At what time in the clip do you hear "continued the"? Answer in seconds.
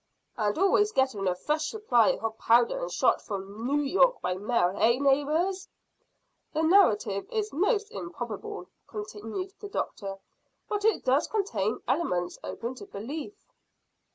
8.87-9.69